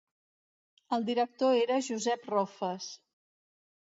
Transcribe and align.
El 0.95 1.03
director 1.09 1.57
era 1.59 1.77
Josep 1.89 2.25
Rofes. 2.31 2.89